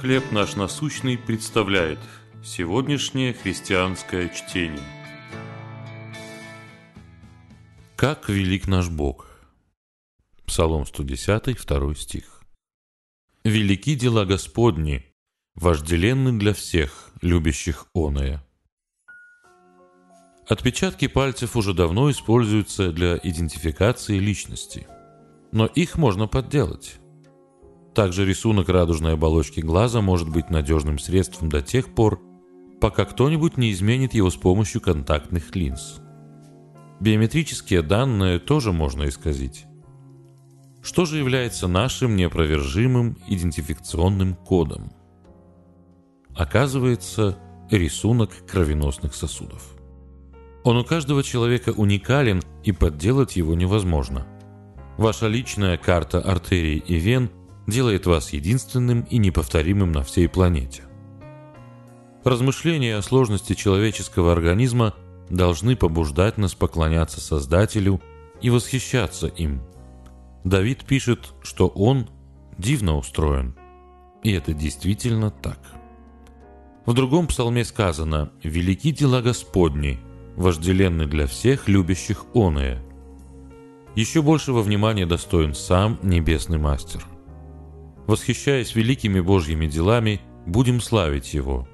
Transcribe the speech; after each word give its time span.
«Хлеб 0.00 0.30
наш 0.30 0.56
насущный» 0.56 1.16
представляет 1.16 1.98
сегодняшнее 2.44 3.32
христианское 3.32 4.28
чтение. 4.28 4.84
Как 7.96 8.28
велик 8.28 8.68
наш 8.68 8.90
Бог! 8.90 9.26
Псалом 10.44 10.84
110, 10.84 11.56
2 11.66 11.94
стих. 11.94 12.42
«Велики 13.42 13.94
дела 13.94 14.26
Господни, 14.26 15.02
вожделенны 15.54 16.38
для 16.38 16.52
всех, 16.52 17.10
любящих 17.22 17.86
оное». 17.94 18.46
Отпечатки 20.46 21.08
пальцев 21.08 21.56
уже 21.56 21.72
давно 21.72 22.10
используются 22.10 22.92
для 22.92 23.16
идентификации 23.16 24.18
личности, 24.18 24.86
но 25.52 25.64
их 25.64 25.96
можно 25.96 26.28
подделать. 26.28 27.00
Также 27.96 28.26
рисунок 28.26 28.68
радужной 28.68 29.14
оболочки 29.14 29.60
глаза 29.60 30.02
может 30.02 30.28
быть 30.28 30.50
надежным 30.50 30.98
средством 30.98 31.48
до 31.48 31.62
тех 31.62 31.94
пор, 31.94 32.20
пока 32.78 33.06
кто-нибудь 33.06 33.56
не 33.56 33.72
изменит 33.72 34.12
его 34.12 34.28
с 34.28 34.36
помощью 34.36 34.82
контактных 34.82 35.56
линз. 35.56 36.02
Биометрические 37.00 37.80
данные 37.80 38.38
тоже 38.38 38.70
можно 38.70 39.08
исказить. 39.08 39.64
Что 40.82 41.06
же 41.06 41.16
является 41.16 41.68
нашим 41.68 42.16
неопровержимым 42.16 43.16
идентификационным 43.28 44.34
кодом? 44.34 44.92
Оказывается, 46.34 47.38
рисунок 47.70 48.30
кровеносных 48.46 49.14
сосудов. 49.14 49.74
Он 50.64 50.76
у 50.76 50.84
каждого 50.84 51.22
человека 51.22 51.70
уникален, 51.70 52.42
и 52.62 52.72
подделать 52.72 53.36
его 53.36 53.54
невозможно. 53.54 54.26
Ваша 54.98 55.28
личная 55.28 55.78
карта 55.78 56.20
артерий 56.20 56.78
и 56.78 56.96
вен 56.96 57.30
делает 57.66 58.06
вас 58.06 58.32
единственным 58.32 59.02
и 59.02 59.18
неповторимым 59.18 59.92
на 59.92 60.02
всей 60.02 60.28
планете. 60.28 60.82
Размышления 62.24 62.96
о 62.96 63.02
сложности 63.02 63.54
человеческого 63.54 64.32
организма 64.32 64.94
должны 65.30 65.76
побуждать 65.76 66.38
нас 66.38 66.54
поклоняться 66.54 67.20
Создателю 67.20 68.00
и 68.40 68.50
восхищаться 68.50 69.28
им. 69.28 69.62
Давид 70.44 70.84
пишет, 70.84 71.32
что 71.42 71.68
он 71.68 72.08
дивно 72.58 72.96
устроен. 72.96 73.54
И 74.22 74.32
это 74.32 74.54
действительно 74.54 75.30
так. 75.30 75.58
В 76.84 76.94
другом 76.94 77.26
псалме 77.26 77.64
сказано 77.64 78.30
«Велики 78.42 78.92
дела 78.92 79.22
Господни, 79.22 79.98
вожделенны 80.36 81.06
для 81.06 81.26
всех 81.26 81.68
любящих 81.68 82.24
оное». 82.34 82.82
Еще 83.96 84.20
большего 84.20 84.62
внимания 84.62 85.06
достоин 85.06 85.54
сам 85.54 85.98
Небесный 86.02 86.58
Мастер. 86.58 87.04
Восхищаясь 88.06 88.74
великими 88.74 89.20
Божьими 89.20 89.66
делами, 89.66 90.20
будем 90.46 90.80
славить 90.80 91.34
Его. 91.34 91.68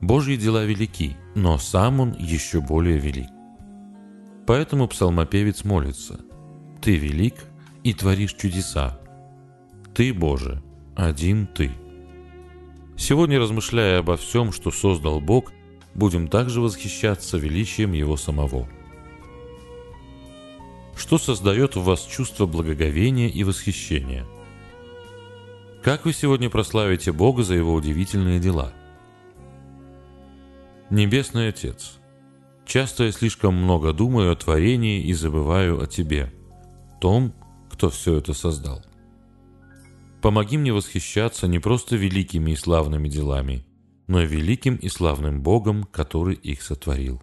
Божьи 0.00 0.36
дела 0.36 0.64
велики, 0.64 1.16
но 1.34 1.58
сам 1.58 2.00
Он 2.00 2.14
еще 2.18 2.60
более 2.60 2.98
велик. 2.98 3.28
Поэтому 4.46 4.88
псалмопевец 4.88 5.64
молится 5.64 6.20
«Ты 6.82 6.96
велик 6.96 7.34
и 7.82 7.94
творишь 7.94 8.34
чудеса. 8.34 9.00
Ты, 9.94 10.12
Боже, 10.12 10.62
один 10.96 11.46
Ты». 11.46 11.70
Сегодня, 12.96 13.38
размышляя 13.38 14.00
обо 14.00 14.16
всем, 14.16 14.52
что 14.52 14.70
создал 14.70 15.20
Бог, 15.20 15.52
будем 15.94 16.28
также 16.28 16.60
восхищаться 16.60 17.38
величием 17.38 17.92
Его 17.92 18.16
самого. 18.16 18.68
Что 20.96 21.18
создает 21.18 21.76
в 21.76 21.84
вас 21.84 22.04
чувство 22.04 22.46
благоговения 22.46 23.28
и 23.28 23.42
восхищения? 23.44 24.26
Как 25.84 26.06
вы 26.06 26.14
сегодня 26.14 26.48
прославите 26.48 27.12
Бога 27.12 27.42
за 27.42 27.56
Его 27.56 27.74
удивительные 27.74 28.40
дела? 28.40 28.72
Небесный 30.88 31.50
Отец, 31.50 31.98
часто 32.64 33.04
я 33.04 33.12
слишком 33.12 33.54
много 33.54 33.92
думаю 33.92 34.32
о 34.32 34.36
творении 34.36 35.02
и 35.02 35.12
забываю 35.12 35.82
о 35.82 35.86
Тебе, 35.86 36.32
том, 37.02 37.34
кто 37.70 37.90
все 37.90 38.16
это 38.16 38.32
создал. 38.32 38.82
Помоги 40.22 40.56
мне 40.56 40.72
восхищаться 40.72 41.46
не 41.48 41.58
просто 41.58 41.96
великими 41.96 42.52
и 42.52 42.56
славными 42.56 43.10
делами, 43.10 43.66
но 44.06 44.22
и 44.22 44.26
великим 44.26 44.76
и 44.76 44.88
славным 44.88 45.42
Богом, 45.42 45.84
который 45.84 46.34
их 46.34 46.62
сотворил. 46.62 47.22